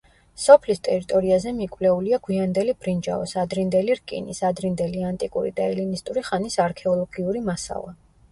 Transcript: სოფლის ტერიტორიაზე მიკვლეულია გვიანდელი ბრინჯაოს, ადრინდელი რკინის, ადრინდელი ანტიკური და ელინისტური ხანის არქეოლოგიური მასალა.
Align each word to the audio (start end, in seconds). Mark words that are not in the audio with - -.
სოფლის 0.43 0.79
ტერიტორიაზე 0.85 1.51
მიკვლეულია 1.57 2.17
გვიანდელი 2.27 2.73
ბრინჯაოს, 2.85 3.35
ადრინდელი 3.43 3.97
რკინის, 3.99 4.41
ადრინდელი 4.49 5.05
ანტიკური 5.09 5.51
და 5.59 5.67
ელინისტური 5.75 6.23
ხანის 6.31 6.57
არქეოლოგიური 6.65 7.45
მასალა. 7.51 7.95